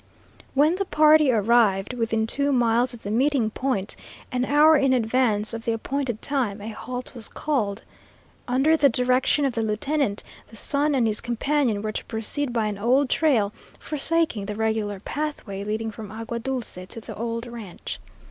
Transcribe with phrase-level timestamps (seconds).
[0.55, 3.95] When the party arrived within two miles of the meeting point,
[4.31, 7.83] an hour in advance of the appointed time, a halt was called.
[8.47, 12.65] Under the direction of the lieutenant, the son and his companion were to proceed by
[12.65, 17.99] an old trail, forsaking the regular pathway leading from Agua Dulce to the old ranch.